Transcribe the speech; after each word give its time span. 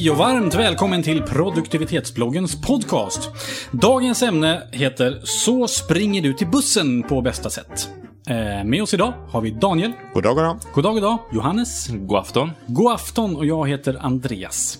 Hej 0.00 0.10
och 0.10 0.16
varmt 0.16 0.54
välkommen 0.54 1.02
till 1.02 1.22
produktivitetsbloggens 1.22 2.60
podcast. 2.60 3.20
Dagens 3.70 4.22
ämne 4.22 4.62
heter 4.72 5.20
Så 5.24 5.68
springer 5.68 6.22
du 6.22 6.32
till 6.32 6.46
bussen 6.46 7.02
på 7.02 7.22
bästa 7.22 7.50
sätt. 7.50 7.88
Eh, 8.26 8.64
Med 8.64 8.82
oss 8.82 8.94
idag 8.94 9.12
har 9.28 9.40
vi 9.40 9.50
Daniel. 9.50 9.92
God 10.14 10.22
dag, 10.22 10.34
god 10.34 10.44
dag. 10.44 10.56
God 10.74 10.84
dag, 10.84 10.94
god 10.94 11.02
dag. 11.02 11.18
Johannes. 11.32 11.88
God 11.88 12.18
afton. 12.18 12.50
God 12.66 12.92
afton 12.92 13.36
och 13.36 13.46
jag 13.46 13.68
heter 13.68 13.96
Andreas. 14.00 14.78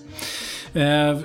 Eh, 0.74 1.18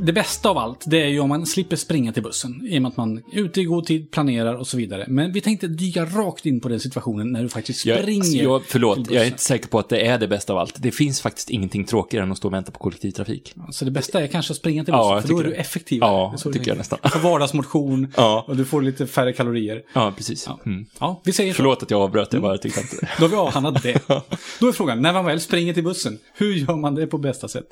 Det 0.00 0.12
bästa 0.12 0.48
av 0.50 0.58
allt, 0.58 0.84
det 0.86 1.02
är 1.02 1.06
ju 1.08 1.20
om 1.20 1.28
man 1.28 1.46
slipper 1.46 1.76
springa 1.76 2.12
till 2.12 2.22
bussen. 2.22 2.66
I 2.68 2.78
och 2.78 2.82
med 2.82 2.88
att 2.88 2.96
man 2.96 3.18
är 3.32 3.38
ute 3.40 3.60
i 3.60 3.64
god 3.64 3.86
tid, 3.86 4.10
planerar 4.10 4.54
och 4.54 4.66
så 4.66 4.76
vidare. 4.76 5.04
Men 5.08 5.32
vi 5.32 5.40
tänkte 5.40 5.66
dyka 5.68 6.04
rakt 6.04 6.46
in 6.46 6.60
på 6.60 6.68
den 6.68 6.80
situationen 6.80 7.32
när 7.32 7.42
du 7.42 7.48
faktiskt 7.48 7.86
Jag, 7.86 8.02
springer 8.02 8.42
jag, 8.42 8.62
till 8.62 8.70
förlåt, 8.70 8.98
bussen. 8.98 9.14
jag 9.14 9.22
är 9.22 9.26
inte 9.26 9.42
säker 9.42 9.68
på 9.68 9.78
att 9.78 9.88
det 9.88 10.00
är 10.06 10.18
det 10.18 10.28
bästa 10.28 10.52
av 10.52 10.58
allt. 10.58 10.74
Det 10.82 10.90
finns 10.90 11.20
faktiskt 11.20 11.50
ingenting 11.50 11.84
tråkigare 11.84 12.24
än 12.24 12.32
att 12.32 12.38
stå 12.38 12.48
och 12.48 12.54
vänta 12.54 12.72
på 12.72 12.78
kollektivtrafik. 12.78 13.54
Så 13.70 13.84
det 13.84 13.90
bästa 13.90 14.20
är 14.22 14.26
kanske 14.26 14.52
att 14.52 14.56
springa 14.56 14.84
till 14.84 14.92
bussen, 14.92 15.06
Ja, 15.08 15.14
jag 15.14 15.22
för 15.22 15.28
då 15.28 15.38
är 15.40 15.44
du 15.44 15.52
effektivare. 15.54 16.10
Ja, 16.10 16.34
Det 16.44 16.52
tycker 16.52 16.68
jag 16.68 16.78
nästan. 16.78 16.98
Du 17.02 17.08
får 17.08 17.20
vardagsmotion 17.20 18.12
Ja. 18.16 18.44
och 18.48 18.56
du 18.56 18.64
får 18.64 18.82
lite 18.82 19.06
färre 19.06 19.32
kalorier. 19.32 19.82
Ja, 19.92 20.12
precis. 20.16 20.44
Ja, 20.46 20.58
Mm. 20.66 20.86
ja 21.00 21.20
vi 21.24 21.32
säger 21.32 21.52
så. 21.52 21.56
Förlåt 21.56 21.82
att 21.82 21.90
jag 21.90 22.00
avbröt, 22.00 22.32
jag 22.32 22.42
bara 22.42 22.58
tyckte 22.58 22.80
att... 22.80 22.90
Då 23.18 23.24
har 23.24 23.28
vi 23.28 23.36
avhandlat 23.36 23.82
det. 23.82 24.08
Då 24.60 24.68
är 24.68 24.72
frågan, 24.72 25.02
när 25.02 25.12
man 25.12 25.24
väl 25.24 25.40
springer 25.40 25.74
till 25.74 25.84
bussen, 25.84 26.18
hur 26.34 26.54
gör 26.54 26.76
man 26.76 26.94
det 26.94 27.06
på 27.06 27.18
bästa 27.18 27.48
sätt? 27.48 27.66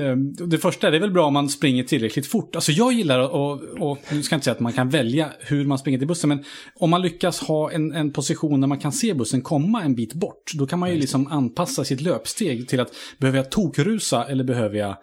Ehm, 0.00 0.34
Det 0.34 0.58
första, 0.58 0.90
det 0.90 0.96
är 0.96 1.00
väl 1.00 1.10
bra 1.10 1.26
om 1.26 1.34
man 1.34 1.48
springer 1.48 1.84
tillräckligt 1.84 2.26
fort. 2.26 2.54
Alltså 2.54 2.72
jag 2.72 2.92
gillar 2.92 3.20
att, 3.20 3.30
och, 3.30 3.52
och 3.90 3.98
nu 4.12 4.22
ska 4.22 4.34
jag 4.34 4.38
inte 4.38 4.44
säga 4.44 4.54
att 4.54 4.60
man 4.60 4.72
kan 4.72 4.88
välja 4.88 5.32
hur 5.40 5.64
man 5.64 5.78
springer 5.78 5.98
till 5.98 6.08
bussen, 6.08 6.28
men 6.28 6.44
om 6.74 6.90
man 6.90 7.02
lyckas 7.02 7.40
ha 7.40 7.70
en, 7.70 7.92
en 7.92 8.12
position 8.12 8.60
där 8.60 8.68
man 8.68 8.78
kan 8.78 8.92
se 8.92 9.14
bussen 9.14 9.42
komma 9.42 9.82
en 9.82 9.94
bit 9.94 10.14
bort, 10.14 10.52
då 10.54 10.66
kan 10.66 10.78
man 10.78 10.90
ju 10.90 10.96
liksom 10.96 11.26
anpassa 11.26 11.84
sitt 11.84 12.00
löpsteg 12.00 12.68
till 12.68 12.80
att 12.80 12.92
behöver 13.18 13.38
jag 13.38 13.50
tokrusa 13.50 14.24
eller 14.24 14.44
behöver 14.44 14.78
jag, 14.78 14.96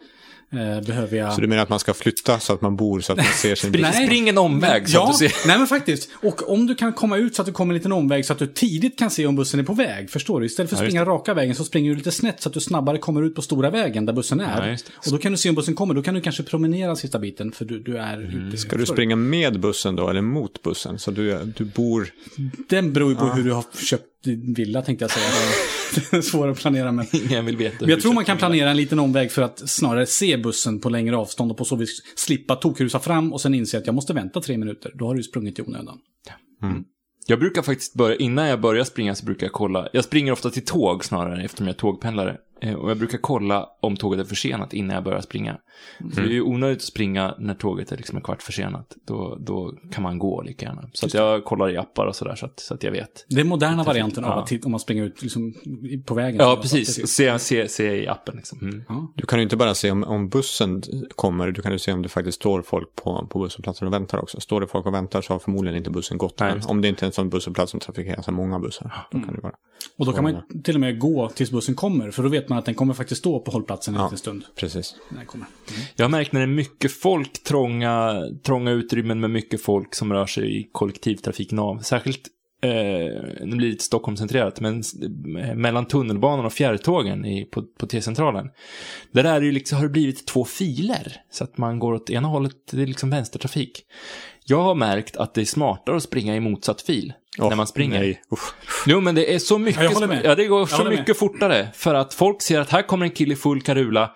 behöver 0.86 1.18
jag... 1.18 1.34
Så 1.34 1.42
du 1.42 1.48
menar 1.48 1.64
att 1.64 1.70
man 1.70 1.80
ska 1.80 1.94
flytta 1.94 2.40
så 2.40 2.54
att 2.54 2.62
man 2.62 2.76
bor 2.76 3.02
så 3.02 3.12
att 3.14 3.18
man 3.18 3.26
ser 3.26 3.56
sin 3.56 3.72
Nej. 3.82 4.06
spring 4.06 4.30
en 4.30 4.38
omväg 4.38 4.90
så 4.90 4.96
ja, 4.96 5.04
att 5.04 5.20
du 5.20 5.30
ser... 5.30 5.48
nej 5.48 5.58
men 5.58 5.68
faktiskt. 5.68 6.10
Och 6.14 6.52
om 6.52 6.68
du 6.68 6.76
kan 6.76 6.94
komma 6.94 7.18
ut 7.18 7.36
så 7.36 7.42
att 7.42 7.46
du 7.46 7.52
kommer 7.52 7.74
en 7.74 7.78
liten 7.78 7.92
omväg 7.92 8.26
så 8.26 8.34
att 8.34 8.40
du 8.40 8.48
tidigt 8.48 9.00
kan 9.00 9.10
se 9.10 9.26
om 9.26 9.36
bussen 9.36 9.60
är 9.60 9.64
på 9.64 9.74
väg. 9.74 10.10
Förstår 10.10 10.40
du? 10.40 10.46
Istället 10.46 10.70
för 10.70 10.78
att 10.78 10.84
Ja, 10.84 10.88
springa 10.90 11.06
raka 11.06 11.34
vägen 11.34 11.56
så 11.56 11.64
springer 11.64 11.90
du 11.90 11.96
lite 11.96 12.12
snett 12.12 12.42
så 12.42 12.50
att 12.50 12.54
du 12.54 12.60
snabbare 12.60 12.98
kommer 12.98 13.24
ut 13.24 13.36
på 13.36 13.42
stora 13.42 13.70
vägen 13.70 14.06
där 14.06 14.14
bussen 14.14 14.40
är. 14.40 14.70
Ja, 14.70 14.78
och 15.06 15.12
då 15.12 15.18
kan 15.18 15.32
du 15.32 15.38
se 15.38 15.50
om 15.50 15.56
bussen 15.56 15.76
kommer. 15.76 15.94
Då 15.94 16.02
kan 16.02 16.14
du 16.14 16.22
kanske 16.22 16.44
promenera 16.44 16.96
sista 16.96 17.20
biten 17.20 17.52
för 17.52 17.66
du, 17.66 17.80
du 17.80 17.98
är 17.98 18.22
ute. 18.22 18.38
Mm. 18.38 18.58
Ska 18.58 18.76
du 18.76 18.86
springa 18.86 19.16
med 19.16 19.60
bussen 19.60 19.96
då, 19.96 20.10
eller 20.10 20.22
mot 20.22 20.62
bussen? 20.62 21.00
Så 21.00 21.12
du, 21.12 21.54
du 21.58 21.66
bor... 21.66 22.08
Den 22.70 22.94
beror 22.94 23.12
ju 23.12 23.16
på 23.16 23.26
hur 23.26 23.44
du 23.44 23.52
har 23.52 23.66
köpt 23.84 24.13
villa 24.56 24.82
tänkte 24.82 25.04
jag 25.04 25.12
säga. 25.12 25.26
Det 26.12 26.18
är 26.18 26.22
svårt 26.32 26.50
att 26.50 26.60
planera 26.60 26.92
men. 26.92 27.06
Ingen 27.12 27.46
vill 27.46 27.58
veta 27.58 27.78
Men 27.80 27.90
jag 27.90 28.02
tror 28.02 28.14
man 28.14 28.26
kan 28.26 28.38
planera 28.38 28.70
en 28.70 28.78
liten 28.78 29.00
omväg 29.00 29.32
för 29.32 29.42
att 29.42 29.70
snarare 29.70 30.06
se 30.06 30.38
bussen 30.38 30.80
på 30.80 30.90
längre 30.90 31.18
avstånd 31.18 31.52
och 31.52 31.58
på 31.58 31.66
så 31.66 31.76
vis 31.76 32.02
slippa 32.16 32.56
tokrusa 32.56 33.00
fram 33.00 33.34
och 33.34 33.42
sen 33.42 33.54
inse 33.54 33.78
att 33.78 33.86
jag 33.86 33.96
måste 33.96 34.14
vänta 34.14 34.42
tre 34.42 34.58
minuter. 34.58 34.92
Då 34.96 35.08
har 35.08 35.16
du 35.16 35.24
sprungit 35.24 35.60
i 35.60 35.62
onödan. 35.62 35.98
Jag 37.28 37.40
brukar 37.40 37.62
faktiskt 37.62 37.94
börja, 37.94 38.16
innan 38.16 38.48
jag 38.48 38.62
börjar 38.62 38.84
springa 38.84 39.16
så 39.16 39.26
brukar 39.26 39.46
jag 39.46 39.54
kolla, 39.54 39.90
jag 39.94 40.04
springer 40.04 40.32
ofta 40.32 40.50
till 40.50 40.66
tåg 40.66 41.06
snarare 41.06 41.44
eftersom 41.44 41.68
jag 41.68 41.74
är 41.74 41.78
tågpendlare. 41.78 42.38
Eh, 42.64 42.74
Och 42.74 42.90
jag 42.90 42.98
brukar 42.98 43.18
kolla 43.18 43.70
om 43.82 43.98
tåget 43.98 44.20
är 44.20 44.24
försenat 44.24 44.74
innan 44.74 44.96
jag 44.96 45.04
börjar 45.04 45.22
springa. 45.22 45.58
För 46.14 46.22
det 46.22 46.28
är 46.28 46.32
ju 46.32 46.42
onödigt 46.42 46.78
att 46.78 46.84
springa 46.84 47.36
när 47.40 47.54
tåget 47.54 47.92
är 47.92 47.98
liksom 47.98 48.18
en 48.18 48.24
kvart 48.24 48.42
försenat. 48.42 48.96
Då, 49.08 49.38
då 49.40 49.74
kan 49.92 50.04
man 50.04 50.20
gå 50.20 50.42
lika 50.42 50.66
gärna. 50.66 50.90
Så 50.94 51.06
att 51.06 51.14
jag 51.14 51.46
kollar 51.46 51.70
i 51.70 51.78
appar 51.78 52.06
och 52.06 52.16
sådär 52.16 52.36
så 52.36 52.46
att, 52.46 52.60
så 52.60 52.74
att 52.74 52.84
jag 52.84 52.92
vet. 52.92 53.26
Det 53.30 53.42
är 53.42 53.46
moderna 53.46 53.84
varianten 53.84 54.26
av 54.26 54.40
att 54.40 54.48
titta, 54.48 54.66
om 54.66 54.72
man 54.72 54.80
springer 54.80 55.04
ut 55.04 55.22
liksom, 55.22 55.54
på 56.06 56.14
vägen. 56.14 56.38
Ja, 56.40 56.60
precis. 56.62 57.08
Se, 57.08 57.40
se, 57.40 57.68
se 57.68 58.04
i 58.04 58.08
appen 58.08 58.36
liksom. 58.36 58.60
Mm. 58.62 58.84
Ja. 58.90 59.14
Du 59.16 59.26
kan 59.26 59.40
ju 59.40 59.44
inte 59.44 59.58
bara 59.58 59.74
se 59.74 59.92
om, 59.92 60.04
om 60.04 60.30
bussen 60.30 60.82
kommer, 61.16 61.52
du 61.52 61.62
kan 61.62 61.72
ju 61.72 61.80
se 61.80 61.94
om 61.94 62.02
det 62.02 62.10
faktiskt 62.10 62.36
står 62.36 62.62
folk 62.62 62.96
på, 62.96 63.28
på 63.30 63.40
busshållplatsen 63.40 63.88
och 63.88 63.94
väntar 63.94 64.18
också. 64.18 64.40
Står 64.40 64.62
det 64.62 64.68
folk 64.68 64.86
och 64.86 64.94
väntar 64.94 65.22
så 65.22 65.34
har 65.34 65.40
förmodligen 65.40 65.78
inte 65.78 65.90
bussen 65.90 66.18
gått 66.18 66.40
Nej. 66.40 66.54
Om 66.68 66.82
det 66.82 66.88
inte 66.88 67.06
är 67.06 67.08
en 67.08 67.14
sån 67.14 67.30
busshållplats 67.30 67.72
som 67.72 67.80
trafikeras 67.80 68.28
av 68.28 68.34
många 68.34 68.60
bussar, 68.60 69.08
då 69.12 69.20
kan 69.20 69.36
det 69.36 69.42
vara. 69.42 69.54
Och 69.98 70.06
då 70.06 70.12
kan 70.12 70.24
man 70.24 70.34
ju 70.34 70.62
till 70.62 70.76
och 70.76 70.82
med 70.82 71.00
gå 71.00 71.30
tills 71.30 71.52
bussen 71.52 71.76
kommer, 71.76 72.12
för 72.12 72.24
då 72.24 72.30
vet 72.30 72.50
man 72.50 72.53
att 72.58 72.66
den 72.66 72.76
kommer 72.76 72.94
faktiskt 72.94 73.20
stå 73.20 73.40
på 73.40 73.52
hållplatsen 73.52 73.94
en 73.96 74.00
Ja. 74.00 74.06
liten 74.06 74.18
stund. 74.18 74.44
Precis. 74.56 74.96
Den 75.10 75.26
kommer. 75.26 75.48
Jag 75.96 76.06
har 76.06 76.10
märkt 76.10 76.32
när 76.32 76.40
det 76.40 76.46
är 76.46 76.48
mycket 76.48 76.92
folk, 76.92 77.44
trånga, 77.44 78.24
trånga 78.44 78.72
utrymmen 78.72 79.20
med 79.20 79.30
mycket 79.30 79.62
folk 79.64 79.96
som 79.96 80.14
rör 80.14 80.26
sig 80.26 80.60
i 80.60 80.70
kollektivtrafiknav. 80.72 81.80
Särskilt, 81.80 82.22
eh, 82.64 82.70
nu 83.46 83.56
blir 83.56 83.68
det 83.68 83.72
lite 83.72 83.84
Stockholmscentrerat, 83.84 84.60
men 84.60 84.84
eh, 85.40 85.56
mellan 85.56 85.86
tunnelbanan 85.86 86.46
och 86.46 86.54
fjärrtågen 86.54 87.26
i, 87.26 87.46
på, 87.46 87.64
på 87.80 87.88
T-centralen. 87.88 88.50
Där 89.12 89.24
är 89.24 89.42
det 89.42 89.52
liksom, 89.52 89.76
har 89.78 89.84
det 89.86 89.90
blivit 89.92 90.28
två 90.28 90.46
filer. 90.46 91.16
Så 91.32 91.44
att 91.44 91.58
man 91.58 91.80
går 91.80 91.94
åt 91.94 92.10
ena 92.10 92.28
hållet, 92.28 92.56
det 92.72 92.82
är 92.82 92.88
liksom 92.88 93.10
vänstertrafik. 93.10 93.82
Jag 94.46 94.62
har 94.62 94.76
märkt 94.76 95.18
att 95.18 95.34
det 95.34 95.42
är 95.42 95.46
smartare 95.46 95.96
att 95.96 96.04
springa 96.04 96.36
i 96.36 96.40
motsatt 96.40 96.82
fil. 96.82 97.14
Åh, 97.40 97.50
när 97.50 97.56
man 97.56 97.68
springer. 97.68 98.00
Nej. 98.00 98.22
Jo, 98.88 99.02
men 99.02 99.16
det 99.16 99.34
är 99.36 99.40
så 99.40 99.58
mycket, 99.58 99.82
Ja, 99.82 99.84
jag 99.84 99.92
håller 99.94 100.08
med. 100.08 100.22
ja, 100.26 100.36
det 100.36 100.46
går 100.46 100.66
så 100.66 100.76
håller 100.76 100.90
med. 100.90 101.00
mycket 101.00 101.18
fortare. 101.18 101.68
För 101.74 101.94
att 101.94 102.14
folk 102.14 102.42
ser 102.42 102.60
att 102.60 102.70
här 102.70 102.82
kommer 102.82 103.06
en 103.06 103.12
kille 103.12 103.34
i 103.34 103.38
full 103.38 103.62
karula 103.62 104.12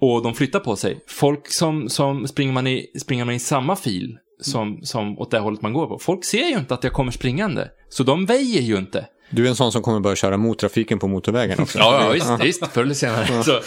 och 0.00 0.22
de 0.22 0.34
flyttar 0.34 0.60
på 0.60 0.76
sig. 0.76 1.00
Folk 1.06 1.50
som, 1.52 1.88
som 1.88 2.28
springer, 2.28 2.52
man 2.52 2.66
i, 2.66 2.86
springer 3.00 3.24
man 3.24 3.34
i 3.34 3.38
samma 3.38 3.76
fil 3.76 4.18
som, 4.40 4.80
som 4.82 5.18
åt 5.18 5.30
det 5.30 5.38
hållet 5.38 5.62
man 5.62 5.72
går 5.72 5.86
på. 5.86 5.98
Folk 5.98 6.24
ser 6.24 6.46
ju 6.48 6.58
inte 6.58 6.74
att 6.74 6.84
jag 6.84 6.92
kommer 6.92 7.12
springande. 7.12 7.68
Så 7.88 8.02
de 8.02 8.26
väjer 8.26 8.60
ju 8.62 8.76
inte. 8.76 9.06
Du 9.30 9.44
är 9.44 9.48
en 9.48 9.56
sån 9.56 9.72
som 9.72 9.82
kommer 9.82 10.00
börja 10.00 10.16
köra 10.16 10.36
mot 10.36 10.58
trafiken 10.58 10.98
på 10.98 11.08
motorvägen 11.08 11.60
också. 11.60 11.78
Ja, 11.78 12.04
ja 12.04 12.10
visst, 12.12 12.30
visst, 12.62 12.72
förr 12.72 12.82
eller 12.82 12.94
senare. 12.94 13.42
Så, 13.44 13.60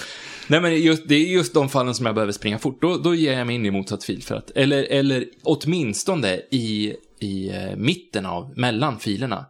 nej, 0.47 0.61
men 0.61 0.81
just, 0.81 1.07
det 1.07 1.15
är 1.15 1.19
just 1.19 1.53
de 1.53 1.69
fallen 1.69 1.95
som 1.95 2.05
jag 2.05 2.15
behöver 2.15 2.31
springa 2.31 2.59
fort. 2.59 2.81
Då, 2.81 2.97
då 2.97 3.15
ger 3.15 3.37
jag 3.37 3.47
mig 3.47 3.55
in 3.55 3.65
i 3.65 3.71
motsatt 3.71 4.03
fil. 4.03 4.23
För 4.23 4.35
att, 4.35 4.51
eller, 4.51 4.83
eller 4.83 5.25
åtminstone 5.43 6.41
i, 6.51 6.95
i 7.19 7.49
eh, 7.49 7.75
mitten 7.75 8.25
av, 8.25 8.53
mellan 8.57 8.99
filerna. 8.99 9.45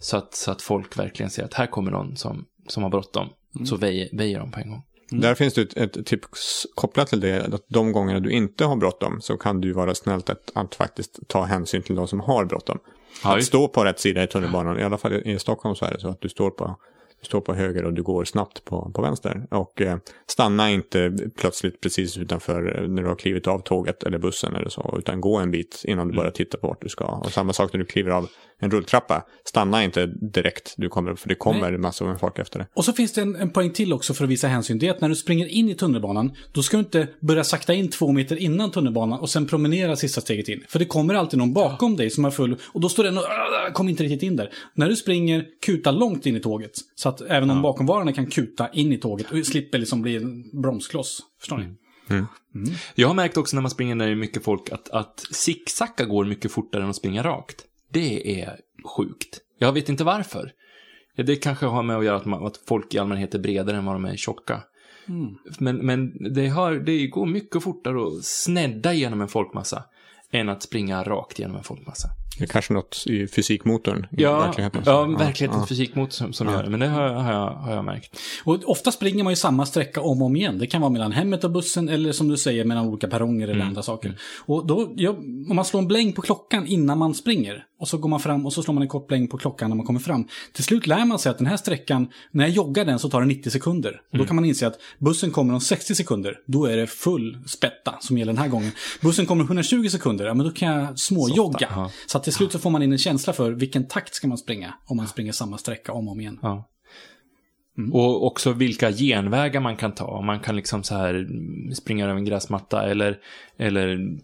Så 0.00 0.16
att, 0.16 0.34
så 0.34 0.50
att 0.50 0.62
folk 0.62 0.98
verkligen 0.98 1.30
ser 1.30 1.44
att 1.44 1.54
här 1.54 1.66
kommer 1.66 1.90
någon 1.90 2.16
som, 2.16 2.44
som 2.68 2.82
har 2.82 2.90
bråttom. 2.90 3.28
Så 3.64 3.76
väjer, 3.76 4.08
väjer 4.12 4.38
de 4.38 4.50
på 4.52 4.60
en 4.60 4.70
gång. 4.70 4.82
Där 5.10 5.34
finns 5.34 5.54
det 5.54 5.76
ett, 5.76 5.96
ett 5.96 6.06
tips 6.06 6.66
kopplat 6.74 7.08
till 7.08 7.20
det, 7.20 7.54
att 7.54 7.64
de 7.68 7.92
gångerna 7.92 8.20
du 8.20 8.30
inte 8.30 8.64
har 8.64 8.76
bråttom 8.76 9.20
så 9.20 9.36
kan 9.36 9.60
du 9.60 9.72
vara 9.72 9.94
snällt 9.94 10.30
att, 10.30 10.50
att 10.54 10.74
faktiskt 10.74 11.18
ta 11.28 11.44
hänsyn 11.44 11.82
till 11.82 11.94
de 11.94 12.08
som 12.08 12.20
har 12.20 12.44
bråttom. 12.44 12.78
Att 13.22 13.44
stå 13.44 13.68
på 13.68 13.84
rätt 13.84 14.00
sida 14.00 14.22
i 14.22 14.26
tunnelbanan, 14.26 14.80
i 14.80 14.82
alla 14.82 14.98
fall 14.98 15.12
i 15.12 15.38
Stockholm 15.38 15.76
så 15.76 15.84
är 15.84 15.92
det 15.92 16.00
så 16.00 16.08
att 16.08 16.20
du 16.20 16.28
står 16.28 16.50
på, 16.50 16.76
du 17.20 17.26
står 17.26 17.40
på 17.40 17.54
höger 17.54 17.84
och 17.84 17.92
du 17.92 18.02
går 18.02 18.24
snabbt 18.24 18.64
på, 18.64 18.90
på 18.94 19.02
vänster. 19.02 19.46
Och 19.50 19.80
eh, 19.80 19.96
stanna 20.26 20.70
inte 20.70 21.16
plötsligt 21.36 21.80
precis 21.80 22.16
utanför 22.18 22.82
eh, 22.82 22.88
när 22.88 23.02
du 23.02 23.08
har 23.08 23.16
klivit 23.16 23.46
av 23.46 23.58
tåget 23.58 24.02
eller 24.02 24.18
bussen 24.18 24.56
eller 24.56 24.68
så, 24.68 24.94
utan 24.98 25.20
gå 25.20 25.36
en 25.36 25.50
bit 25.50 25.82
innan 25.84 26.08
du 26.08 26.16
börjar 26.16 26.30
titta 26.30 26.58
på 26.58 26.66
vart 26.68 26.82
du 26.82 26.88
ska. 26.88 27.04
Och 27.04 27.32
samma 27.32 27.52
sak 27.52 27.72
när 27.72 27.78
du 27.80 27.86
kliver 27.86 28.10
av 28.10 28.28
en 28.60 28.70
rulltrappa, 28.70 29.24
stanna 29.44 29.84
inte 29.84 30.06
direkt, 30.06 30.74
du 30.76 30.88
kommer, 30.88 31.14
för 31.14 31.28
det 31.28 31.34
kommer 31.34 31.76
massor 31.78 32.06
med 32.06 32.20
folk 32.20 32.38
efter 32.38 32.58
det. 32.58 32.66
Och 32.74 32.84
så 32.84 32.92
finns 32.92 33.12
det 33.12 33.20
en, 33.20 33.36
en 33.36 33.50
poäng 33.50 33.70
till 33.72 33.92
också 33.92 34.14
för 34.14 34.24
att 34.24 34.30
visa 34.30 34.48
hänsyn. 34.48 34.78
Det 34.78 34.86
är 34.86 34.90
att 34.90 35.00
när 35.00 35.08
du 35.08 35.14
springer 35.14 35.46
in 35.46 35.68
i 35.68 35.74
tunnelbanan, 35.74 36.32
då 36.52 36.62
ska 36.62 36.76
du 36.76 36.80
inte 36.80 37.08
börja 37.20 37.44
sakta 37.44 37.74
in 37.74 37.90
två 37.90 38.12
meter 38.12 38.36
innan 38.36 38.70
tunnelbanan 38.70 39.20
och 39.20 39.30
sen 39.30 39.46
promenera 39.46 39.96
sista 39.96 40.20
steget 40.20 40.48
in. 40.48 40.64
För 40.68 40.78
det 40.78 40.84
kommer 40.84 41.14
alltid 41.14 41.38
någon 41.38 41.52
bakom 41.52 41.96
dig 41.96 42.10
som 42.10 42.24
är 42.24 42.30
full 42.30 42.56
och 42.72 42.80
då 42.80 42.88
står 42.88 43.04
den 43.04 43.18
och 43.18 43.24
"Åh, 43.24 43.72
kom 43.72 43.88
inte 43.88 44.02
riktigt 44.02 44.22
in 44.22 44.36
där. 44.36 44.50
När 44.74 44.88
du 44.88 44.96
springer, 44.96 45.44
kuta 45.66 45.90
långt 45.90 46.26
in 46.26 46.36
i 46.36 46.40
tåget. 46.40 46.72
Så 46.94 47.07
att 47.08 47.20
även 47.20 47.48
de 47.48 47.62
bakomvarande 47.62 48.12
kan 48.12 48.26
kuta 48.26 48.68
in 48.68 48.92
i 48.92 48.98
tåget 48.98 49.32
och 49.32 49.46
slipper 49.46 49.78
liksom 49.78 50.02
bli 50.02 50.16
en 50.16 50.60
bromskloss. 50.60 51.20
Förstår 51.38 51.58
ni? 51.58 51.74
Jag 52.94 53.08
har 53.08 53.14
märkt 53.14 53.36
också 53.36 53.56
när 53.56 53.62
man 53.62 53.70
springer 53.70 53.94
när 53.94 54.06
det 54.06 54.12
är 54.12 54.16
mycket 54.16 54.44
folk 54.44 54.72
att, 54.72 54.88
att 54.88 55.20
zigzacka 55.30 56.04
går 56.04 56.24
mycket 56.24 56.52
fortare 56.52 56.82
än 56.82 56.90
att 56.90 56.96
springa 56.96 57.22
rakt. 57.22 57.64
Det 57.92 58.40
är 58.40 58.56
sjukt. 58.96 59.40
Jag 59.58 59.72
vet 59.72 59.88
inte 59.88 60.04
varför. 60.04 60.52
Det 61.16 61.36
kanske 61.36 61.66
har 61.66 61.82
med 61.82 61.96
att 61.96 62.04
göra 62.04 62.16
att, 62.16 62.24
man, 62.24 62.46
att 62.46 62.56
folk 62.56 62.94
i 62.94 62.98
allmänhet 62.98 63.34
är 63.34 63.38
bredare 63.38 63.76
än 63.76 63.84
vad 63.84 63.94
de 63.94 64.04
är 64.04 64.16
tjocka. 64.16 64.62
Men, 65.58 65.76
men 65.76 66.32
det, 66.34 66.48
har, 66.48 66.74
det 66.74 67.06
går 67.06 67.26
mycket 67.26 67.62
fortare 67.62 68.06
att 68.06 68.24
snedda 68.24 68.92
genom 68.92 69.20
en 69.20 69.28
folkmassa 69.28 69.84
än 70.30 70.48
att 70.48 70.62
springa 70.62 71.02
rakt 71.02 71.38
genom 71.38 71.56
en 71.56 71.64
folkmassa. 71.64 72.08
Det 72.38 72.44
är 72.44 72.46
kanske 72.46 72.72
något 72.72 73.04
i 73.06 73.26
fysikmotorn 73.26 74.06
i 74.10 74.22
Ja, 74.22 74.38
verkligheten. 74.40 74.82
ja 74.86 75.04
verklighetens 75.04 75.68
fysikmotor 75.68 76.10
som, 76.12 76.32
som 76.32 76.48
gör 76.48 76.62
det. 76.62 76.70
Men 76.70 76.80
det 76.80 76.86
har, 76.86 77.08
har, 77.08 77.32
jag, 77.32 77.50
har 77.50 77.74
jag 77.74 77.84
märkt. 77.84 78.18
Och 78.44 78.58
ofta 78.64 78.92
springer 78.92 79.24
man 79.24 79.32
ju 79.32 79.36
samma 79.36 79.66
sträcka 79.66 80.00
om 80.00 80.22
och 80.22 80.26
om 80.26 80.36
igen. 80.36 80.58
Det 80.58 80.66
kan 80.66 80.80
vara 80.80 80.90
mellan 80.90 81.12
hemmet 81.12 81.44
och 81.44 81.50
bussen 81.50 81.88
eller 81.88 82.12
som 82.12 82.28
du 82.28 82.36
säger 82.36 82.64
mellan 82.64 82.86
olika 82.86 83.08
perronger 83.08 83.48
eller 83.48 83.64
andra 83.64 83.82
saker. 83.82 84.18
Och 84.46 84.66
då, 84.66 84.92
ja, 84.96 85.10
om 85.10 85.56
man 85.56 85.64
slår 85.64 85.80
en 85.80 85.88
bläng 85.88 86.12
på 86.12 86.22
klockan 86.22 86.66
innan 86.66 86.98
man 86.98 87.14
springer 87.14 87.64
och 87.80 87.88
så 87.88 87.98
går 87.98 88.08
man 88.08 88.20
fram 88.20 88.46
och 88.46 88.52
så 88.52 88.62
slår 88.62 88.74
man 88.74 88.82
en 88.82 88.88
kort 88.88 89.06
bläng 89.08 89.28
på 89.28 89.38
klockan 89.38 89.70
när 89.70 89.76
man 89.76 89.86
kommer 89.86 90.00
fram. 90.00 90.28
Till 90.52 90.64
slut 90.64 90.86
lär 90.86 91.04
man 91.04 91.18
sig 91.18 91.30
att 91.30 91.38
den 91.38 91.46
här 91.46 91.56
sträckan, 91.56 92.08
när 92.30 92.44
jag 92.44 92.50
joggar 92.54 92.84
den 92.84 92.98
så 92.98 93.08
tar 93.10 93.20
det 93.20 93.26
90 93.26 93.50
sekunder. 93.50 94.00
Och 94.12 94.18
då 94.18 94.24
kan 94.24 94.36
man 94.36 94.44
inse 94.44 94.66
att 94.66 94.78
bussen 94.98 95.30
kommer 95.30 95.54
om 95.54 95.60
60 95.60 95.94
sekunder. 95.94 96.34
Då 96.46 96.64
är 96.66 96.76
det 96.76 96.86
full 96.86 97.38
spätta 97.46 97.94
som 98.00 98.18
gäller 98.18 98.32
den 98.32 98.42
här 98.42 98.48
gången. 98.48 98.70
Bussen 99.00 99.26
kommer 99.26 99.42
om 99.42 99.46
120 99.48 99.88
sekunder, 99.88 100.24
ja 100.26 100.34
men 100.34 100.46
då 100.46 100.52
kan 100.52 100.68
jag 100.68 100.98
småjogga. 100.98 101.68
ja. 101.74 101.90
Så 102.06 102.18
att 102.18 102.24
till 102.28 102.36
slut 102.36 102.52
så 102.52 102.58
får 102.58 102.70
man 102.70 102.82
in 102.82 102.92
en 102.92 102.98
känsla 102.98 103.32
för 103.32 103.50
vilken 103.50 103.86
takt 103.86 104.14
ska 104.14 104.28
man 104.28 104.38
springa 104.38 104.74
om 104.86 104.96
man 104.96 105.08
springer 105.08 105.32
samma 105.32 105.58
sträcka 105.58 105.92
om 105.92 106.08
och 106.08 106.12
om 106.12 106.20
igen. 106.20 106.38
Ja. 106.42 106.68
Och 107.92 108.26
också 108.26 108.52
vilka 108.52 108.92
genvägar 108.92 109.60
man 109.60 109.76
kan 109.76 109.92
ta. 109.92 110.20
Man 110.22 110.40
kan 110.40 110.56
liksom 110.56 110.82
så 110.82 110.94
här 110.94 111.28
springa 111.74 112.04
över 112.04 112.14
en 112.14 112.24
gräsmatta 112.24 112.90
eller, 112.90 113.18
eller 113.58 114.16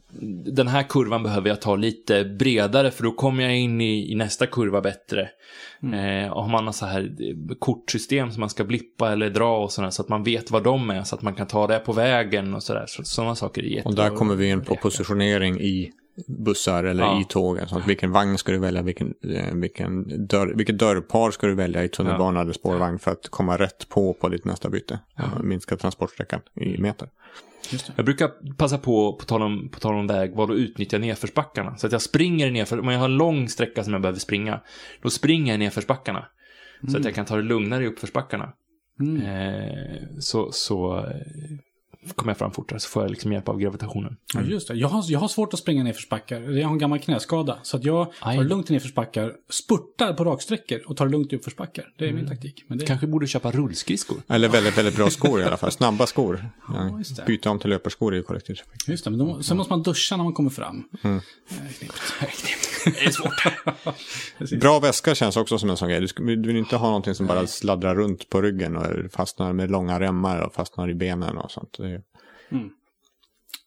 den 0.52 0.68
här 0.68 0.82
kurvan 0.82 1.22
behöver 1.22 1.48
jag 1.48 1.60
ta 1.60 1.76
lite 1.76 2.24
bredare 2.24 2.90
för 2.90 3.02
då 3.02 3.12
kommer 3.12 3.42
jag 3.42 3.56
in 3.56 3.80
i, 3.80 4.12
i 4.12 4.14
nästa 4.14 4.46
kurva 4.46 4.80
bättre. 4.80 5.28
Eh, 5.82 6.32
och 6.32 6.42
har 6.42 6.62
man 6.62 6.72
så 6.72 6.86
här 6.86 7.14
kortsystem 7.58 8.30
som 8.30 8.40
man 8.40 8.50
ska 8.50 8.64
blippa 8.64 9.12
eller 9.12 9.30
dra 9.30 9.58
och 9.58 9.72
sådär 9.72 9.90
så 9.90 10.02
att 10.02 10.08
man 10.08 10.22
vet 10.22 10.50
vad 10.50 10.64
de 10.64 10.90
är 10.90 11.02
så 11.02 11.14
att 11.16 11.22
man 11.22 11.34
kan 11.34 11.46
ta 11.46 11.66
det 11.66 11.78
på 11.78 11.92
vägen 11.92 12.54
och 12.54 12.62
sådär. 12.62 12.84
Så, 12.88 13.04
sådana 13.04 13.34
saker 13.34 13.62
är 13.62 13.66
jättebra. 13.66 14.04
Och 14.04 14.10
där 14.10 14.16
kommer 14.16 14.34
vi 14.34 14.50
in 14.50 14.64
på 14.64 14.76
positionering 14.76 15.60
i 15.60 15.92
bussar 16.26 16.84
eller 16.84 17.04
Ja. 17.04 17.20
i 17.20 17.24
tåg. 17.24 17.58
Alltså, 17.58 17.82
vilken 17.86 18.10
vagn 18.10 18.38
ska 18.38 18.52
du 18.52 18.58
välja, 18.58 18.82
vilken, 18.82 19.14
eh, 19.24 19.54
vilken 19.54 20.26
dörr, 20.26 20.52
vilket 20.54 20.78
dörrpar 20.78 21.30
ska 21.30 21.46
du 21.46 21.54
välja 21.54 21.84
i 21.84 21.88
tunnelbana 21.88 22.40
eller 22.40 22.52
spårvagn 22.52 22.98
för 22.98 23.10
att 23.10 23.28
komma 23.28 23.56
rätt 23.56 23.88
på 23.88 24.14
på 24.14 24.28
ditt 24.28 24.44
nästa 24.44 24.70
byte. 24.70 24.98
Och 25.38 25.44
minska 25.44 25.76
transportsträckan 25.76 26.40
i 26.60 26.78
meter. 26.78 27.08
Jag 27.96 28.04
brukar 28.04 28.54
passa 28.56 28.78
på, 28.78 29.12
på 29.12 29.24
tal 29.24 29.42
om, 29.42 29.68
på 29.68 29.80
tal 29.80 29.94
om 29.94 30.06
vägval, 30.06 30.50
och 30.50 30.56
utnyttja 30.56 30.98
nedförsbackarna. 30.98 31.76
Så 31.76 31.86
att 31.86 31.92
jag 31.92 32.02
springer 32.02 32.50
nedför, 32.50 32.80
om 32.80 32.88
jag 32.88 32.98
har 32.98 33.04
en 33.04 33.16
lång 33.16 33.48
sträcka 33.48 33.84
som 33.84 33.92
jag 33.92 34.02
behöver 34.02 34.18
springa, 34.18 34.60
då 35.02 35.10
springer 35.10 35.52
jag 35.52 35.58
nedförsbackarna. 35.58 36.26
Så 36.88 36.96
att 36.98 37.04
jag 37.04 37.14
kan 37.14 37.24
ta 37.24 37.36
det 37.36 37.42
lugnare 37.42 37.84
i 37.84 37.86
uppförsbackarna. 37.86 38.52
Eh, 39.24 40.02
så 40.18 40.52
så 40.52 40.98
eh, 40.98 41.04
kommer 42.14 42.30
jag 42.30 42.38
fram 42.38 42.52
fortare, 42.52 42.80
så 42.80 42.88
får 42.88 43.02
jag 43.02 43.10
liksom 43.10 43.32
hjälp 43.32 43.48
av 43.48 43.58
gravitationen. 43.58 44.16
Ja, 44.34 44.40
just 44.40 44.68
det. 44.68 44.74
Jag 44.74 44.88
har, 44.88 45.04
jag 45.08 45.18
har 45.18 45.28
svårt 45.28 45.54
att 45.54 45.58
springa 45.58 45.84
nedförsbackar. 45.84 46.40
Jag 46.40 46.66
har 46.66 46.72
en 46.72 46.78
gammal 46.78 46.98
knäskada. 46.98 47.58
Så 47.62 47.76
att 47.76 47.84
jag 47.84 48.12
Aj. 48.20 48.36
tar 48.36 48.42
det 48.42 48.48
lugnt 48.48 48.70
i 48.70 48.72
nedförsbackar, 48.72 49.32
spurtar 49.50 50.12
på 50.12 50.24
raksträckor 50.24 50.80
och 50.86 50.96
tar 50.96 51.06
det 51.06 51.12
lugnt 51.12 51.32
i 51.32 51.36
uppförsbackar. 51.36 51.88
Det 51.98 52.08
är 52.08 52.12
min 52.12 52.28
taktik. 52.28 52.64
Men 52.66 52.78
det, 52.78 52.86
Kanske 52.86 53.06
borde 53.06 53.26
köpa 53.26 53.50
rullskridskor. 53.50 54.22
Eller 54.28 54.48
väldigt, 54.48 54.78
väldigt 54.78 54.96
bra 54.96 55.10
skor 55.10 55.40
i 55.40 55.44
alla 55.44 55.56
fall. 55.56 55.70
Snabba 55.70 56.06
skor. 56.06 56.46
Ja, 56.68 56.98
just 56.98 57.16
det. 57.16 57.24
byta 57.26 57.50
om 57.50 57.58
till 57.58 57.70
löparskor 57.70 58.14
i 58.16 58.22
kollektivtrafik. 58.22 58.88
Just 58.88 59.04
det, 59.04 59.10
men 59.10 59.18
då, 59.18 59.42
sen 59.42 59.56
måste 59.56 59.72
man 59.72 59.82
duscha 59.82 60.16
när 60.16 60.24
man 60.24 60.32
kommer 60.32 60.50
fram. 60.50 60.84
Mm. 61.02 61.16
Eh, 61.16 61.54
knepigt. 61.78 62.02
Det 62.98 63.06
är 63.06 63.10
svårt. 63.10 64.60
Bra 64.60 64.80
väska 64.80 65.14
känns 65.14 65.36
också 65.36 65.58
som 65.58 65.70
en 65.70 65.76
sån 65.76 65.88
grej. 65.88 66.00
Du, 66.00 66.08
ska, 66.08 66.22
du 66.22 66.46
vill 66.46 66.56
inte 66.56 66.76
ha 66.76 66.86
någonting 66.86 67.14
som 67.14 67.26
bara 67.26 67.46
sladdrar 67.46 67.94
runt 67.94 68.30
på 68.30 68.42
ryggen 68.42 68.76
och 68.76 69.12
fastnar 69.12 69.52
med 69.52 69.70
långa 69.70 70.00
remmar 70.00 70.38
och 70.40 70.54
fastnar 70.54 70.90
i 70.90 70.94
benen 70.94 71.38
och 71.38 71.50
sånt. 71.50 71.76
Det 71.78 71.86
är, 71.86 72.02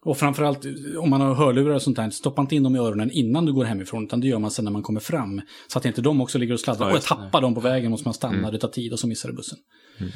Och 0.05 0.17
framförallt 0.17 0.65
om 0.99 1.09
man 1.09 1.21
har 1.21 1.33
hörlurar 1.33 1.75
och 1.75 1.81
sånt 1.81 1.95
där, 1.97 2.09
stoppa 2.09 2.41
inte 2.41 2.55
in 2.55 2.63
dem 2.63 2.75
i 2.75 2.79
öronen 2.79 3.11
innan 3.11 3.45
du 3.45 3.53
går 3.53 3.65
hemifrån, 3.65 4.03
utan 4.03 4.19
det 4.19 4.27
gör 4.27 4.39
man 4.39 4.51
sen 4.51 4.65
när 4.65 4.71
man 4.71 4.83
kommer 4.83 4.99
fram. 4.99 5.41
Så 5.67 5.77
att 5.77 5.85
inte 5.85 6.01
de 6.01 6.21
också 6.21 6.37
ligger 6.37 6.53
och 6.53 6.59
sladdrar. 6.59 6.85
Ja, 6.85 6.91
och 6.91 6.97
jag 6.97 7.03
tappar 7.03 7.41
dem 7.41 7.55
på 7.55 7.61
vägen, 7.61 7.91
måste 7.91 8.07
man 8.07 8.13
stanna, 8.13 8.51
det 8.51 8.59
tar 8.59 8.67
tid 8.67 8.93
och 8.93 8.99
så 8.99 9.07
missar 9.07 9.29
du 9.29 9.35
bussen. 9.35 9.57
Mm. 9.99 10.11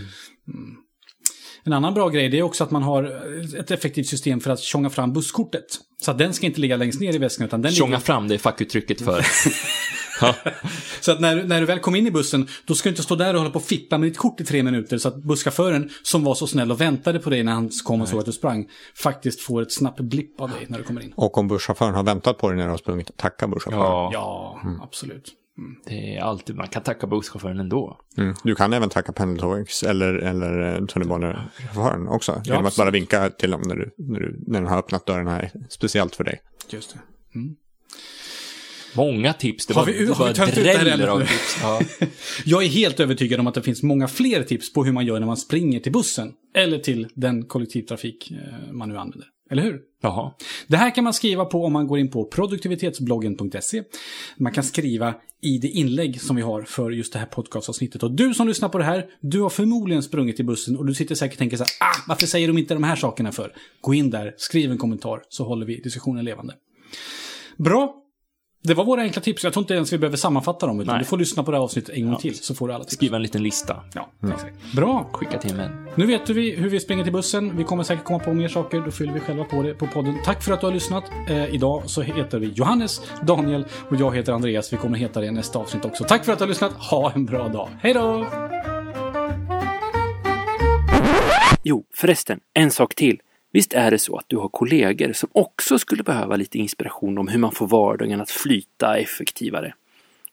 En 1.63 1.74
annan 1.74 1.94
bra 1.94 2.10
grej 2.10 2.30
det 2.30 2.40
är 2.40 2.44
också 2.44 2.63
att 2.63 2.72
man 2.72 2.84
har 2.84 3.04
ett 3.60 3.72
effektivt 3.72 4.08
system 4.08 4.40
för 4.40 4.52
att 4.52 4.60
tjonga 4.60 4.90
fram 4.90 5.13
busskortet. 5.13 5.80
Så 6.02 6.12
att 6.12 6.18
den 6.18 6.34
ska 6.34 6.46
inte 6.46 6.62
ligga 6.62 6.78
längst 6.78 7.00
ner 7.00 7.16
i 7.16 7.18
väskan, 7.18 7.46
utan 7.48 7.62
den 7.62 7.72
Tjonga 7.72 7.90
ligger... 7.90 8.00
fram, 8.00 8.28
det 8.28 8.34
är 8.34 8.40
fackuttrycket 8.40 9.02
för... 9.02 9.25
Så 11.02 11.12
att 11.12 11.19
när, 11.19 11.44
när 11.44 11.60
du 11.60 11.66
väl 11.66 11.80
kom 11.80 11.96
in 11.96 12.08
i 12.08 12.12
bussen, 12.12 12.48
då 12.66 12.75
ska 12.75 12.90
du 12.90 12.92
inte 12.92 13.04
stå 13.04 13.16
där 13.16 13.34
och 13.34 13.40
hålla 13.40 13.52
på 13.52 13.60
och 13.60 13.66
fippa 13.66 13.98
med 13.98 14.10
ditt 14.10 14.18
kort 14.18 14.42
i 14.42 14.46
tre 14.46 14.63
minuter. 14.63 14.98
Så 14.98 15.08
att 15.08 15.16
busschauffören, 15.16 15.90
som 16.04 16.24
var 16.24 16.36
så 16.36 16.48
snäll 16.48 16.72
och 16.72 16.81
väntade 16.81 17.19
på 17.19 17.30
dig 17.30 17.44
när 17.44 17.52
han 17.52 17.69
kom 17.84 18.02
och 18.02 18.08
såg 18.08 18.19
att 18.19 18.25
du 18.25 18.31
sprang, 18.31 18.69
faktiskt 18.96 19.42
får 19.42 19.62
ett 19.62 19.72
snabbt 19.72 20.00
blipp 20.00 20.42
av 20.42 20.50
dig 20.50 20.66
när 20.68 20.78
du 20.78 20.84
kommer 20.84 21.02
in. 21.02 21.13
och 21.16 21.38
om 21.38 21.48
busschauffören 21.48 21.94
har 21.94 22.04
väntat 22.04 22.38
på 22.38 22.48
dig 22.48 22.58
när 22.58 22.63
du 22.63 22.69
har 22.69 22.78
sprungit, 22.78 23.18
tacka 23.18 23.48
busschauffören. 23.48 23.86
Ja, 23.86 24.10
Ja, 24.13 24.60
absolut. 24.84 25.31
Det 25.86 26.15
är 26.15 26.21
alltid, 26.21 26.56
man 26.56 26.68
kan 26.68 26.83
tacka 26.83 27.07
busschauffören 27.07 27.59
ändå. 27.59 28.00
Mm. 28.18 28.36
Du 28.44 28.56
kan 28.56 28.74
även 28.74 28.89
tacka 28.89 29.12
pendeltågs 29.12 29.83
eller, 29.83 30.13
eller 30.13 30.74
eh, 30.75 30.86
tunnelbanechauffören 30.86 32.07
också. 32.07 32.42
genom 32.45 32.65
att 32.65 32.75
bara 32.75 32.92
vinka 32.92 33.30
till 33.30 33.51
dem 33.51 33.62
när, 33.62 33.75
du, 33.75 33.92
när, 33.98 34.19
du, 34.19 34.39
när 34.48 34.62
de 34.62 34.68
har 34.68 34.77
öppnat 34.77 35.06
dörrarna 35.06 35.42
speciellt 35.69 36.15
för 36.15 36.24
dig. 36.24 36.42
Just 36.69 36.94
det. 36.94 37.00
Många 38.95 39.33
tips. 39.33 39.65
Det 39.65 39.74
Har 39.74 39.86
var, 39.86 39.94
har 39.94 40.00
vi 40.00 40.06
var 40.06 40.33
det 40.33 40.39
här 40.39 40.83
dräller 40.83 41.07
av 41.07 41.19
tips. 41.19 41.57
Ja. 41.62 41.81
Jag 42.45 42.63
är 42.63 42.68
helt 42.68 43.00
övertygad 43.00 43.39
om 43.39 43.48
att 43.48 43.53
det 43.53 43.62
finns 43.62 43.83
många 43.83 44.07
fler 44.07 44.44
tips 44.44 44.74
på 44.74 44.83
hur 44.83 44.92
man 44.92 45.06
gör 45.06 45.19
när 45.19 45.27
man 45.27 45.38
springer 45.38 45.80
till 45.80 45.92
bussen. 45.92 46.33
Eller 46.56 46.80
till 46.80 47.07
den 47.15 47.45
kollektivtrafik 47.45 48.31
eh, 48.31 48.71
man 48.71 48.89
nu 48.89 48.98
använder. 48.98 49.27
Eller 49.51 49.63
hur? 49.63 49.80
Jaha. 50.01 50.31
Det 50.68 50.77
här 50.77 50.95
kan 50.95 51.03
man 51.03 51.13
skriva 51.13 51.45
på 51.45 51.65
om 51.65 51.74
man 51.74 51.88
går 51.88 52.00
in 52.00 52.12
på 52.12 52.25
produktivitetsbloggen.se. 52.25 53.83
Man 54.38 54.51
kan 54.51 54.63
skriva 54.63 55.15
i 55.42 55.57
det 55.57 55.68
inlägg 55.68 56.21
som 56.21 56.36
vi 56.36 56.42
har 56.42 56.62
för 56.62 56.92
just 56.92 57.13
det 57.13 57.19
här 57.19 57.25
podcastavsnittet. 57.25 58.03
Och 58.03 58.12
du 58.12 58.33
som 58.33 58.48
lyssnar 58.48 58.69
på 58.69 58.77
det 58.77 58.83
här, 58.83 59.06
du 59.21 59.42
har 59.42 59.50
förmodligen 59.50 60.03
sprungit 60.03 60.39
i 60.39 60.44
bussen 60.44 60.77
och 60.77 60.86
du 60.86 60.94
sitter 60.94 61.15
säkert 61.15 61.36
och 61.36 61.39
tänker 61.39 61.57
så 61.57 61.63
här, 61.63 61.71
ah, 61.80 62.03
varför 62.07 62.27
säger 62.27 62.48
de 62.48 62.57
inte 62.57 62.74
de 62.74 62.83
här 62.83 62.95
sakerna 62.95 63.31
för? 63.31 63.53
Gå 63.81 63.94
in 63.94 64.09
där, 64.09 64.33
skriv 64.38 64.71
en 64.71 64.77
kommentar, 64.77 65.21
så 65.30 65.44
håller 65.44 65.65
vi 65.65 65.81
diskussionen 65.81 66.25
levande. 66.25 66.53
Bra. 67.57 68.00
Det 68.63 68.74
var 68.74 68.86
våra 68.86 69.02
enkla 69.02 69.22
tips. 69.22 69.44
Jag 69.44 69.54
tror 69.54 69.63
inte 69.63 69.74
ens 69.74 69.94
vi 69.94 69.98
behöver 69.98 70.18
sammanfatta 70.18 70.68
dem, 70.68 70.81
utan 70.81 70.94
Nej. 70.94 71.00
du 71.00 71.06
får 71.06 71.18
lyssna 71.18 71.44
på 71.44 71.52
det 71.52 71.58
här 71.58 71.63
avsnittet 71.63 71.96
en 71.96 72.06
gång 72.06 72.16
till, 72.16 72.36
så 72.36 72.56
får 72.56 72.68
du 72.68 72.74
alla 72.74 72.84
tips. 72.84 72.94
Skriva 72.94 73.16
en 73.16 73.22
liten 73.22 73.44
lista. 73.44 73.84
Ja, 73.94 74.10
exakt. 74.34 74.56
Bra. 74.75 75.10
Skicka 75.13 75.38
till 75.38 75.56
mig. 75.56 75.69
Nu 75.96 76.06
vet 76.06 76.25
du 76.25 76.34
vi 76.34 76.56
hur 76.56 76.69
vi 76.69 76.80
springer 76.80 77.04
till 77.04 77.13
bussen. 77.13 77.58
Vi 77.58 77.63
kommer 77.63 77.84
säkert 77.84 78.06
komma 78.06 78.19
på 78.19 78.34
mer 78.34 78.48
saker. 78.48 78.81
Då 78.81 78.92
fyller 78.92 79.13
vi 79.13 79.19
själva 79.19 79.44
på 79.44 79.63
det 79.63 79.74
på 79.74 79.88
podden. 79.88 80.18
Tack 80.25 80.44
för 80.44 80.54
att 80.54 80.60
du 80.60 80.66
har 80.68 80.74
lyssnat. 80.74 81.04
Eh, 81.30 81.56
idag 81.56 81.84
så 81.86 82.02
heter 82.02 82.40
vi 82.40 82.48
Johannes, 82.48 83.02
Daniel 83.22 83.66
och 83.90 83.96
jag 83.96 84.16
heter 84.16 84.34
Andreas. 84.34 84.74
Vi 84.74 84.78
kommer 84.78 84.98
heta 84.98 85.19
det 85.22 85.25
i 85.28 85.31
nästa 85.31 85.60
avsnitt 85.60 85.86
också. 85.86 86.04
Tack 86.04 86.25
för 86.25 86.34
att 86.34 86.40
du 86.40 86.44
har 86.44 86.50
lyssnat. 86.50 86.74
Ha 86.74 87.12
en 87.12 87.25
bra 87.25 87.48
dag. 87.48 87.69
Hej 87.81 87.94
då! 87.94 88.28
Jo, 91.63 91.84
förresten, 91.96 92.40
en 92.54 92.72
sak 92.72 92.96
till. 92.96 93.19
Visst 93.51 93.74
är 93.74 93.92
det 93.92 94.00
så 94.00 94.18
att 94.18 94.25
du 94.27 94.38
har 94.38 94.50
kollegor 94.50 95.13
som 95.13 95.30
också 95.31 95.80
skulle 95.80 96.03
behöva 96.03 96.36
lite 96.36 96.57
inspiration 96.57 97.18
om 97.18 97.27
hur 97.27 97.39
man 97.39 97.51
får 97.51 97.68
vardagen 97.68 98.21
att 98.21 98.31
flyta 98.31 98.98
effektivare? 98.98 99.74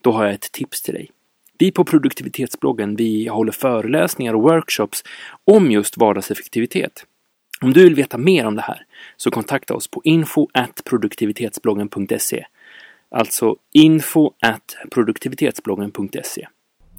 Då 0.00 0.12
har 0.12 0.24
jag 0.24 0.34
ett 0.34 0.52
tips 0.52 0.82
till 0.82 0.94
dig. 0.94 1.10
Vi 1.58 1.72
på 1.72 1.84
produktivitetsbloggen, 1.84 2.96
vi 2.96 3.26
håller 3.26 3.52
föreläsningar 3.52 4.34
och 4.34 4.42
workshops 4.42 5.02
om 5.44 5.70
just 5.70 5.96
vardagseffektivitet. 5.96 7.04
Om 7.60 7.72
du 7.72 7.84
vill 7.84 7.94
veta 7.94 8.18
mer 8.18 8.46
om 8.46 8.56
det 8.56 8.62
här 8.62 8.86
så 9.16 9.30
kontakta 9.30 9.74
oss 9.74 9.88
på 9.88 10.00
info 10.04 10.48
produktivitetsbloggen.se. 10.84 12.44
Alltså 13.10 13.56
info 13.72 14.32
produktivitetsbloggen.se. 14.90 16.48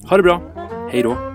Ha 0.09 0.17
det 0.17 0.23
bra! 0.23 0.41
Hej 0.91 1.03
då! 1.03 1.28